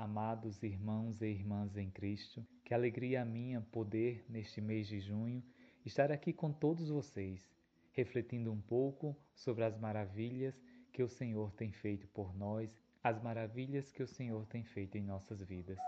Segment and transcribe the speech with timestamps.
[0.00, 5.44] Amados irmãos e irmãs em Cristo, que alegria a minha poder, neste mês de junho,
[5.84, 7.54] estar aqui com todos vocês,
[7.92, 10.58] refletindo um pouco sobre as maravilhas
[10.90, 15.02] que o Senhor tem feito por nós, as maravilhas que o Senhor tem feito em
[15.02, 15.78] nossas vidas.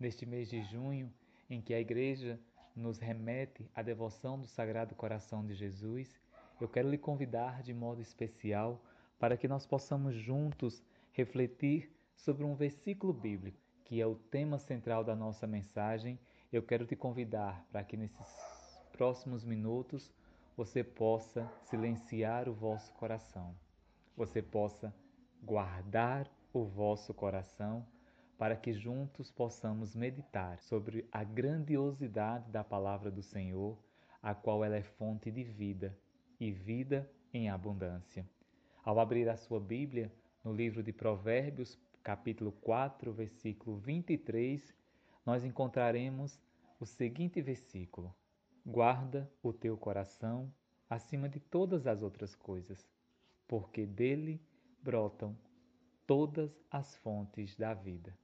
[0.00, 1.08] Neste mês de junho,
[1.48, 2.40] em que a Igreja
[2.74, 6.20] nos remete à devoção do Sagrado Coração de Jesus,
[6.60, 8.84] eu quero lhe convidar de modo especial
[9.16, 10.82] para que nós possamos juntos
[11.12, 16.20] refletir sobre um versículo bíblico que é o tema central da nossa mensagem.
[16.52, 20.12] Eu quero te convidar para que nesses próximos minutos
[20.54, 23.56] você possa silenciar o vosso coração,
[24.14, 24.94] você possa
[25.42, 27.86] guardar o vosso coração
[28.36, 33.78] para que juntos possamos meditar sobre a grandiosidade da palavra do Senhor,
[34.22, 35.96] a qual ela é fonte de vida
[36.38, 38.28] e vida em abundância.
[38.84, 40.12] Ao abrir a sua Bíblia,
[40.44, 44.74] no livro de Provérbios, capítulo 4, versículo 23,
[45.26, 46.40] nós encontraremos
[46.80, 48.14] o seguinte versículo:
[48.64, 50.50] Guarda o teu coração
[50.88, 52.88] acima de todas as outras coisas,
[53.46, 54.40] porque dele
[54.82, 55.36] brotam
[56.06, 58.16] todas as fontes da vida.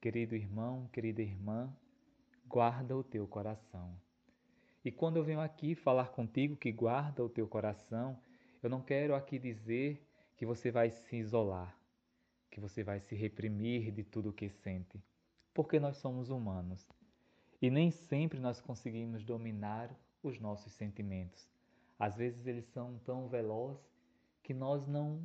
[0.00, 1.72] Querido irmão, querida irmã,
[2.48, 3.96] guarda o teu coração.
[4.84, 8.18] E quando eu venho aqui falar contigo que guarda o teu coração,
[8.60, 10.04] eu não quero aqui dizer
[10.36, 11.85] que você vai se isolar,
[12.56, 14.98] que você vai se reprimir de tudo o que sente,
[15.52, 16.88] porque nós somos humanos
[17.60, 21.46] e nem sempre nós conseguimos dominar os nossos sentimentos.
[21.98, 23.84] Às vezes eles são tão velozes
[24.42, 25.22] que nós não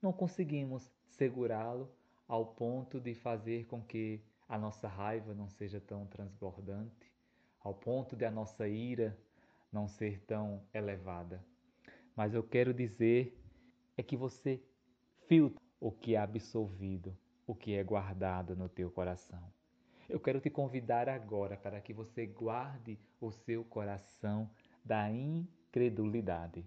[0.00, 1.92] não conseguimos segurá-lo
[2.26, 7.12] ao ponto de fazer com que a nossa raiva não seja tão transbordante,
[7.60, 9.14] ao ponto de a nossa ira
[9.70, 11.44] não ser tão elevada.
[12.16, 13.38] Mas eu quero dizer
[13.94, 14.58] é que você
[15.28, 19.40] filtra o que é absolvido, o que é guardado no teu coração.
[20.08, 24.50] Eu quero te convidar agora para que você guarde o seu coração
[24.84, 26.66] da incredulidade.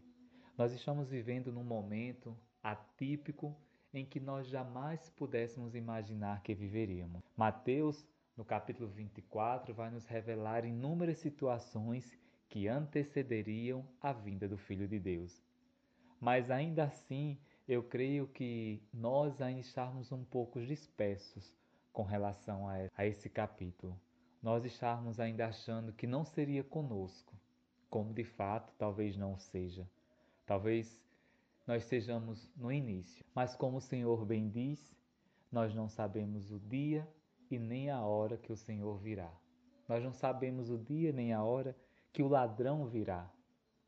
[0.58, 3.54] Nós estamos vivendo num momento atípico
[3.94, 7.22] em que nós jamais pudéssemos imaginar que viveríamos.
[7.36, 8.08] Mateus,
[8.38, 14.98] no capítulo 24, vai nos revelar inúmeras situações que antecederiam a vinda do Filho de
[14.98, 15.44] Deus.
[16.22, 17.38] Mas ainda assim,
[17.70, 21.56] eu creio que nós ainda estamos um pouco dispersos
[21.94, 23.96] com relação a esse capítulo.
[24.42, 27.32] Nós estamos ainda achando que não seria conosco,
[27.88, 29.88] como de fato talvez não seja.
[30.48, 31.00] Talvez
[31.68, 34.92] nós sejamos no início, mas como o Senhor bem diz,
[35.52, 37.08] nós não sabemos o dia
[37.52, 39.32] e nem a hora que o Senhor virá.
[39.88, 41.78] Nós não sabemos o dia nem a hora
[42.12, 43.32] que o ladrão virá,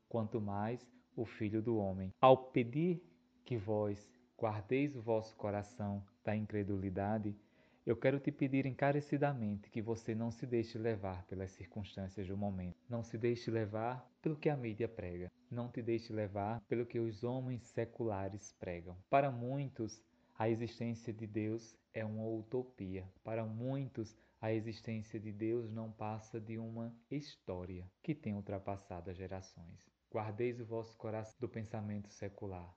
[0.08, 2.14] quanto mais o Filho do Homem.
[2.20, 3.02] Ao pedir
[3.44, 4.08] que vós
[4.38, 7.36] guardeis o vosso coração da incredulidade,
[7.84, 12.76] eu quero te pedir encarecidamente que você não se deixe levar pelas circunstâncias do momento.
[12.88, 15.30] Não se deixe levar pelo que a mídia prega.
[15.50, 18.96] Não te deixe levar pelo que os homens seculares pregam.
[19.10, 20.00] Para muitos,
[20.38, 23.04] a existência de Deus é uma utopia.
[23.24, 29.16] Para muitos, a existência de Deus não passa de uma história que tem ultrapassado as
[29.16, 29.90] gerações.
[30.10, 32.76] Guardeis o vosso coração do pensamento secular,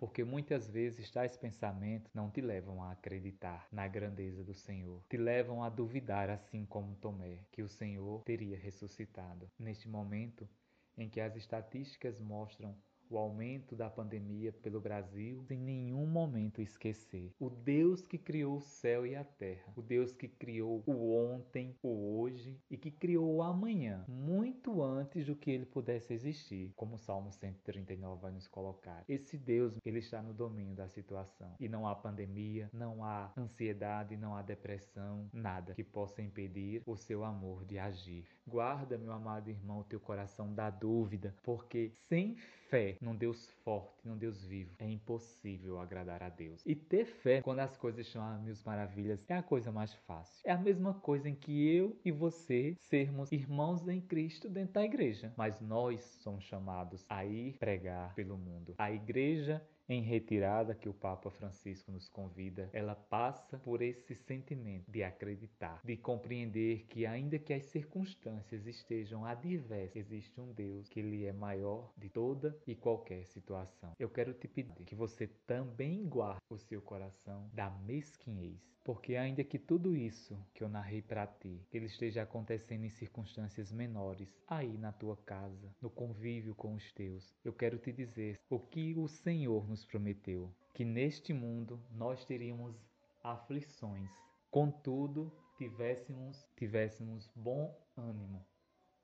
[0.00, 5.18] porque muitas vezes tais pensamentos não te levam a acreditar na grandeza do Senhor, te
[5.18, 9.50] levam a duvidar, assim como Tomé, que o Senhor teria ressuscitado.
[9.58, 10.48] Neste momento
[10.96, 12.74] em que as estatísticas mostram
[13.10, 18.60] o aumento da pandemia pelo Brasil, sem nenhum momento esquecer o Deus que criou o
[18.60, 23.34] céu e a terra, o Deus que criou o ontem, o hoje e que criou
[23.34, 28.46] o amanhã, muito antes do que ele pudesse existir, como o Salmo 139 vai nos
[28.46, 29.04] colocar.
[29.08, 34.16] Esse Deus, ele está no domínio da situação e não há pandemia, não há ansiedade,
[34.16, 38.26] não há depressão, nada que possa impedir o seu amor de agir.
[38.46, 42.59] Guarda, meu amado irmão, o teu coração da dúvida, porque sem fé
[43.00, 46.62] num Deus forte, num Deus vivo, é impossível agradar a Deus.
[46.64, 50.40] E ter fé quando as coisas estão a mil maravilhas é a coisa mais fácil.
[50.44, 54.84] É a mesma coisa em que eu e você sermos irmãos em Cristo dentro da
[54.84, 55.32] igreja.
[55.36, 58.74] Mas nós somos chamados a ir pregar pelo mundo.
[58.78, 64.88] A igreja em retirada que o Papa Francisco nos convida, ela passa por esse sentimento
[64.88, 71.00] de acreditar, de compreender que ainda que as circunstâncias estejam adversas, existe um Deus que
[71.00, 73.92] ele é maior de toda e qualquer situação.
[73.98, 79.44] Eu quero te pedir que você também guarde o seu coração da mesquinhez, porque ainda
[79.44, 84.78] que tudo isso que eu narrei para ti, ele esteja acontecendo em circunstâncias menores, aí
[84.78, 89.06] na tua casa, no convívio com os teus, eu quero te dizer o que o
[89.06, 92.74] Senhor nos prometeu que neste mundo nós teríamos
[93.22, 94.10] aflições.
[94.50, 98.44] Contudo, tivéssemos, tivéssemos bom ânimo,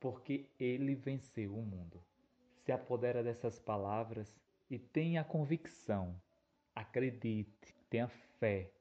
[0.01, 2.03] porque ele venceu o mundo.
[2.65, 4.35] Se apodera dessas palavras
[4.71, 6.21] e tenha convicção,
[6.75, 8.73] acredite, tenha fé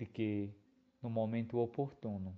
[0.00, 0.50] de que
[1.02, 2.34] no momento oportuno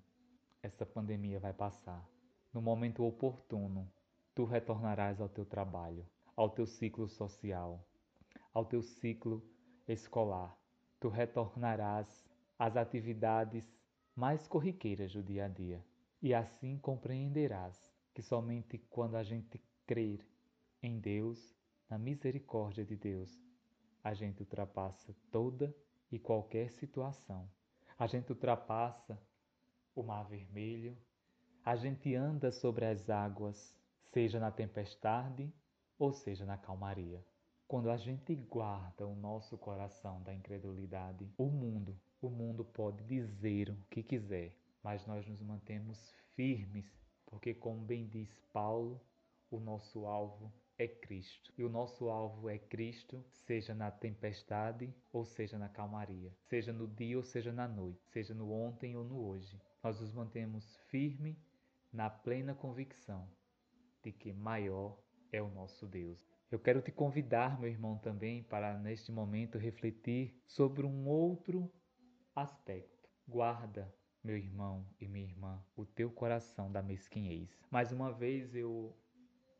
[0.60, 2.04] essa pandemia vai passar.
[2.52, 3.88] No momento oportuno,
[4.34, 6.04] tu retornarás ao teu trabalho,
[6.34, 7.86] ao teu ciclo social,
[8.52, 9.40] ao teu ciclo
[9.86, 10.58] escolar.
[10.98, 12.28] Tu retornarás
[12.58, 13.64] às atividades
[14.16, 15.86] mais corriqueiras do dia a dia.
[16.20, 20.26] E assim compreenderás que somente quando a gente crer
[20.82, 21.54] em Deus,
[21.88, 23.40] na misericórdia de Deus,
[24.02, 25.72] a gente ultrapassa toda
[26.12, 27.50] e qualquer situação.
[27.98, 29.18] A gente ultrapassa
[29.94, 30.96] o mar vermelho,
[31.64, 33.74] a gente anda sobre as águas,
[34.12, 35.52] seja na tempestade
[35.98, 37.24] ou seja na calmaria.
[37.66, 43.70] Quando a gente guarda o nosso coração da incredulidade, o mundo, o mundo pode dizer
[43.70, 46.84] o que quiser, mas nós nos mantemos firmes,
[47.24, 49.00] porque como bem diz Paulo,
[49.50, 51.52] o nosso alvo é Cristo.
[51.56, 56.86] E o nosso alvo é Cristo, seja na tempestade ou seja na calmaria, seja no
[56.86, 59.60] dia ou seja na noite, seja no ontem ou no hoje.
[59.82, 61.36] Nós nos mantemos firmes
[61.92, 63.28] na plena convicção
[64.02, 64.98] de que maior
[65.30, 66.18] é o nosso Deus.
[66.50, 71.72] Eu quero te convidar, meu irmão, também para neste momento refletir sobre um outro
[72.34, 73.08] aspecto.
[73.26, 73.92] Guarda,
[74.22, 77.58] meu irmão e minha irmã, o teu coração da mesquinhez.
[77.70, 78.94] Mais uma vez eu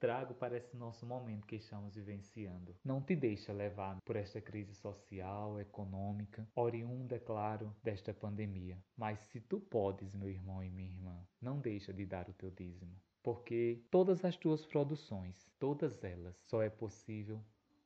[0.02, 2.74] trago para esse nosso momento que estamos vivenciando.
[2.84, 8.76] Não te deixa levar por esta crise social, econômica, oriunda, claro, desta pandemia.
[8.96, 12.50] Mas se tu podes, meu irmão e minha irmã, não deixa de dar o teu
[12.50, 13.00] dízimo.
[13.22, 17.40] Porque todas as tuas produções, todas elas, só é possível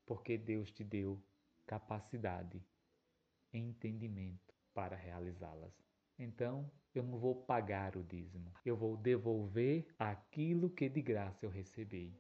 [0.07, 1.23] porque Deus te deu
[1.67, 2.65] capacidade
[3.53, 5.75] e entendimento para realizá-las.
[6.19, 11.51] Então, eu não vou pagar o dízimo, eu vou devolver aquilo que de graça eu
[11.51, 12.15] recebi.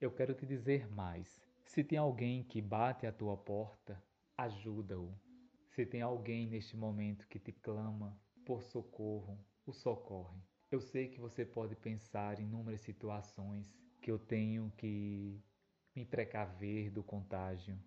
[0.00, 4.02] Eu quero te dizer mais: se tem alguém que bate à tua porta,
[4.36, 5.14] ajuda-o.
[5.70, 10.40] Se tem alguém neste momento que te clama por socorro, o socorre.
[10.70, 15.42] Eu sei que você pode pensar em inúmeras situações que eu tenho que
[15.94, 17.78] me precaver do contágio,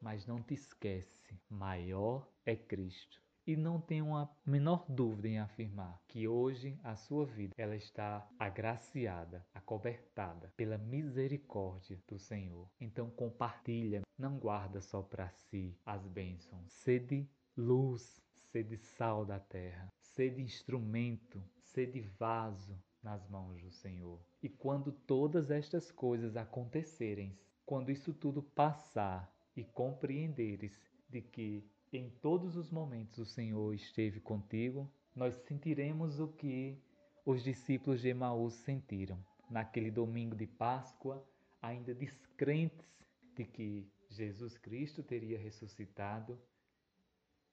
[0.00, 3.29] mas não te esquece: maior é Cristo.
[3.50, 8.24] E não tenho a menor dúvida em afirmar que hoje a sua vida ela está
[8.38, 12.70] agraciada, acobertada pela misericórdia do Senhor.
[12.80, 16.70] Então compartilha, não guarda só para si as bênçãos.
[16.70, 24.20] Sede luz, sede sal da terra, sede instrumento, sede vaso nas mãos do Senhor.
[24.40, 27.36] E quando todas estas coisas acontecerem,
[27.66, 34.20] quando isso tudo passar e compreenderes de que em todos os momentos o Senhor esteve
[34.20, 36.78] contigo, nós sentiremos o que
[37.24, 39.18] os discípulos de Emaús sentiram
[39.50, 41.26] naquele domingo de Páscoa,
[41.60, 42.88] ainda descrentes
[43.34, 46.40] de que Jesus Cristo teria ressuscitado,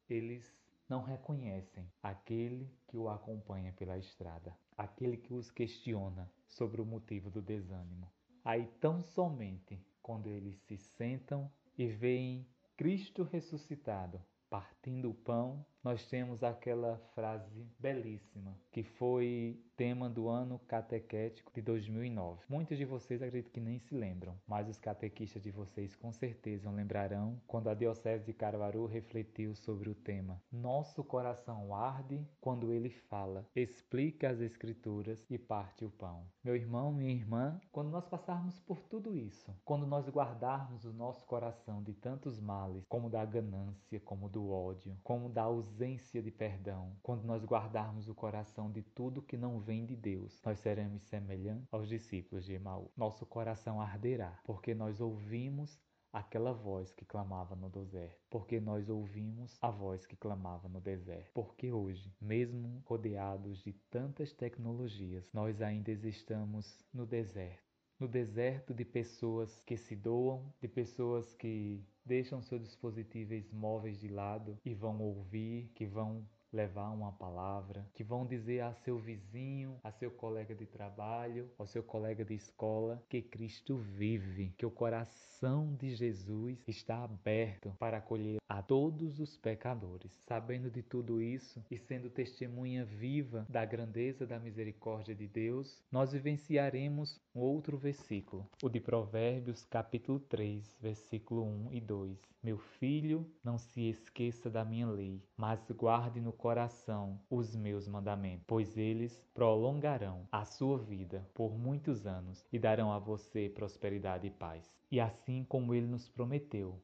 [0.09, 0.55] eles
[0.87, 7.29] não reconhecem aquele que o acompanha pela estrada, aquele que os questiona sobre o motivo
[7.29, 8.09] do desânimo.
[8.45, 12.47] Aí, tão somente quando eles se sentam e veem
[12.77, 20.59] Cristo ressuscitado, partindo o pão, nós temos aquela frase belíssima que foi tema do ano
[20.67, 22.43] catequético de 2009.
[22.49, 26.69] Muitos de vocês acredito que nem se lembram, mas os catequistas de vocês com certeza
[26.69, 30.41] lembrarão quando a Diocese de Caruaru refletiu sobre o tema.
[30.51, 36.25] Nosso coração arde quando ele fala, explica as escrituras e parte o pão.
[36.43, 41.23] Meu irmão, minha irmã, quando nós passarmos por tudo isso, quando nós guardarmos o nosso
[41.25, 46.97] coração de tantos males, como da ganância, como do ódio, como da ausência de perdão,
[47.03, 51.71] quando nós guardarmos o coração de tudo que não vem de Deus, nós seremos semelhantes
[51.71, 52.91] aos discípulos de Emaú.
[52.97, 55.79] Nosso coração arderá, porque nós ouvimos
[56.11, 61.29] aquela voz que clamava no deserto, porque nós ouvimos a voz que clamava no deserto.
[61.31, 67.67] Porque hoje, mesmo rodeados de tantas tecnologias, nós ainda estamos no deserto.
[67.99, 74.07] No deserto de pessoas que se doam, de pessoas que deixam seus dispositivos móveis de
[74.07, 79.79] lado e vão ouvir, que vão levar uma palavra, que vão dizer a seu vizinho,
[79.83, 84.71] a seu colega de trabalho, ao seu colega de escola que Cristo vive, que o
[84.71, 90.11] coração de Jesus está aberto para acolher a todos os pecadores.
[90.25, 96.11] Sabendo de tudo isso e sendo testemunha viva da grandeza da misericórdia de Deus, nós
[96.13, 102.17] vivenciaremos um outro versículo, o de Provérbios, capítulo 3, versículo 1 e 2.
[102.43, 108.45] Meu filho, não se esqueça da minha lei, mas guarde no coração os meus mandamentos,
[108.47, 114.31] pois eles prolongarão a sua vida por muitos anos e darão a você prosperidade e
[114.31, 114.71] paz.
[114.89, 116.79] E assim como ele nos prometeu,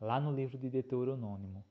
[0.00, 1.62] lá no livro de Deuteronômio,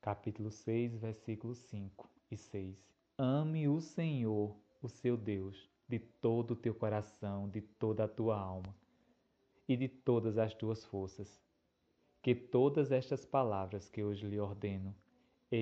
[0.00, 2.76] capítulo 6, versículos 5 e 6.
[3.16, 8.38] Ame o Senhor, o seu Deus, de todo o teu coração, de toda a tua
[8.38, 8.74] alma
[9.68, 11.40] e de todas as tuas forças.
[12.22, 14.94] Que todas estas palavras que hoje lhe ordeno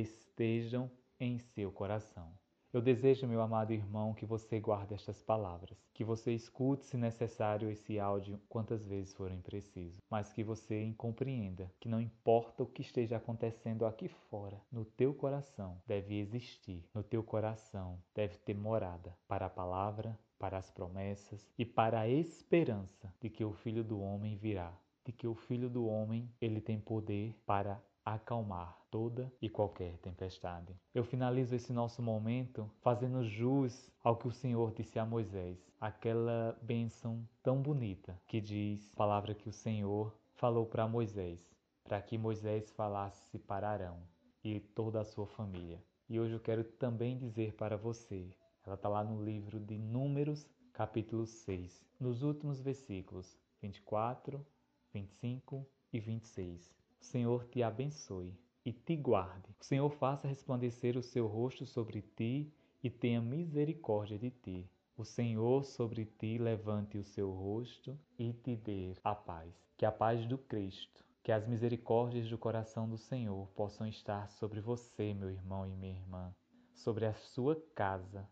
[0.00, 2.32] estejam em seu coração.
[2.72, 7.70] Eu desejo, meu amado irmão, que você guarde estas palavras, que você escute, se necessário,
[7.70, 12.80] esse áudio quantas vezes forem preciso, mas que você compreenda que não importa o que
[12.80, 19.14] esteja acontecendo aqui fora, no teu coração deve existir, no teu coração deve ter morada
[19.28, 24.00] para a palavra, para as promessas e para a esperança de que o Filho do
[24.00, 24.72] Homem virá,
[25.04, 30.76] de que o Filho do Homem ele tem poder para acalmar toda e qualquer tempestade.
[30.94, 36.58] Eu finalizo esse nosso momento fazendo jus ao que o Senhor disse a Moisés, aquela
[36.62, 41.40] bênção tão bonita que diz, palavra que o Senhor falou para Moisés,
[41.84, 44.02] para que Moisés falasse para Arão
[44.44, 45.82] e toda a sua família.
[46.08, 48.30] E hoje eu quero também dizer para você,
[48.64, 54.44] ela está lá no livro de Números, capítulo 6, nos últimos versículos 24,
[54.92, 56.81] 25 e 26.
[57.02, 58.32] O Senhor te abençoe
[58.64, 59.50] e te guarde.
[59.60, 64.70] O Senhor faça resplandecer o seu rosto sobre ti e tenha misericórdia de ti.
[64.96, 69.52] O Senhor sobre ti levante o seu rosto e te dê a paz.
[69.76, 74.60] Que a paz do Cristo, que as misericórdias do coração do Senhor possam estar sobre
[74.60, 76.32] você, meu irmão e minha irmã,
[76.72, 78.30] sobre a sua casa,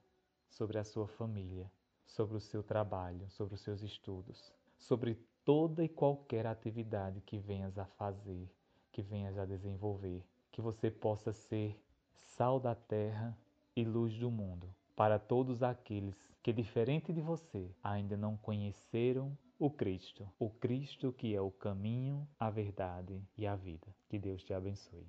[0.49, 1.69] sobre a sua família,
[2.07, 7.77] sobre o seu trabalho, sobre os seus estudos, sobre toda e qualquer atividade que venhas
[7.77, 8.49] a fazer
[8.93, 11.81] que venhas a desenvolver, que você possa ser
[12.13, 13.37] sal da terra
[13.75, 19.71] e luz do mundo para todos aqueles que, diferente de você, ainda não conheceram o
[19.71, 23.87] Cristo, o Cristo que é o caminho, a verdade e a vida.
[24.09, 25.07] Que Deus te abençoe.